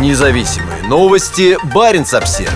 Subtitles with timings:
[0.00, 1.56] Независимые новости.
[1.72, 2.50] Барин обсерва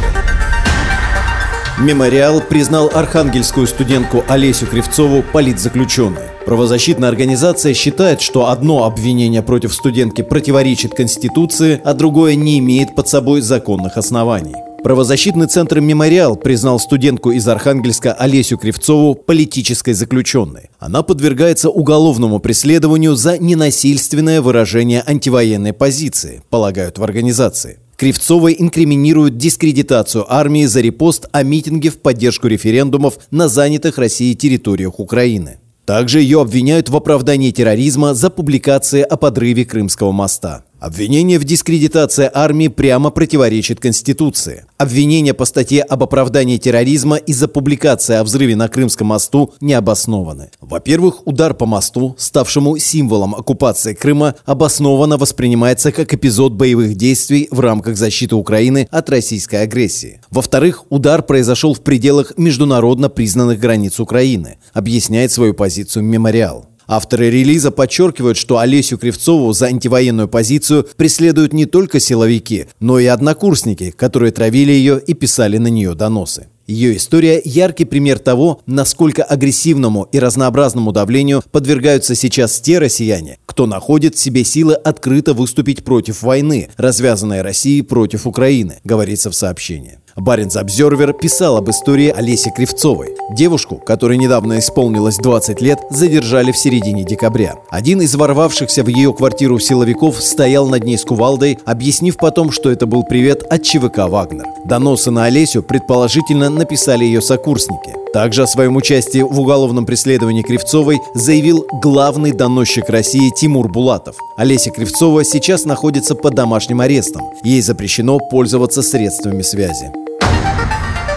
[1.79, 6.25] Мемориал признал архангельскую студентку Олесю Кривцову политзаключенной.
[6.45, 13.07] Правозащитная организация считает, что одно обвинение против студентки противоречит Конституции, а другое не имеет под
[13.07, 14.57] собой законных оснований.
[14.83, 20.71] Правозащитный центр «Мемориал» признал студентку из Архангельска Олесю Кривцову политической заключенной.
[20.79, 27.81] Она подвергается уголовному преследованию за ненасильственное выражение антивоенной позиции, полагают в организации.
[27.97, 35.01] Кривцовой инкриминируют дискредитацию армии за репост о митинге в поддержку референдумов на занятых Россией территориях
[35.01, 35.59] Украины.
[35.85, 40.65] Также ее обвиняют в оправдании терроризма за публикации о подрыве Крымского моста.
[40.81, 44.65] Обвинение в дискредитации армии прямо противоречит Конституции.
[44.77, 50.51] Обвинение по статье об оправдании терроризма из-за публикации о взрыве на Крымском мосту не обоснованы.
[50.61, 57.59] Во-первых, удар по мосту, ставшему символом оккупации Крыма, обоснованно воспринимается как эпизод боевых действий в
[57.59, 60.21] рамках защиты Украины от российской агрессии.
[60.31, 66.68] Во-вторых, удар произошел в пределах международно признанных границ Украины, объясняет свою позицию мемориал.
[66.91, 73.05] Авторы релиза подчеркивают, что Олесю Кривцову за антивоенную позицию преследуют не только силовики, но и
[73.05, 76.49] однокурсники, которые травили ее и писали на нее доносы.
[76.67, 83.67] Ее история– яркий пример того, насколько агрессивному и разнообразному давлению подвергаются сейчас те россияне, кто
[83.67, 89.99] находит в себе силы открыто выступить против войны, развязанной Россией против Украины, говорится в сообщении.
[90.21, 93.15] Баренц Обзервер писал об истории Олеси Кривцовой.
[93.31, 97.57] Девушку, которой недавно исполнилось 20 лет, задержали в середине декабря.
[97.71, 102.71] Один из ворвавшихся в ее квартиру силовиков стоял над ней с кувалдой, объяснив потом, что
[102.71, 104.47] это был привет от ЧВК «Вагнер».
[104.65, 107.95] Доносы на Олесю предположительно написали ее сокурсники.
[108.13, 114.17] Также о своем участии в уголовном преследовании Кривцовой заявил главный доносчик России Тимур Булатов.
[114.37, 117.23] Олеся Кривцова сейчас находится под домашним арестом.
[117.45, 120.08] Ей запрещено пользоваться средствами связи.